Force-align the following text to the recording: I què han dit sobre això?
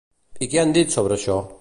I 0.45 0.49
què 0.53 0.61
han 0.63 0.73
dit 0.79 0.97
sobre 0.99 1.19
això? 1.21 1.41